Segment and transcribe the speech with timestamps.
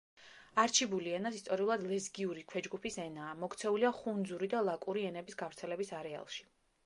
[0.61, 6.49] არჩიბული ენა ისტორიულად ლეზგიური ქვეჯგუფის ენაა, მოქცეულია ხუნძური და ლაკური ენების გავრცელების არეალში.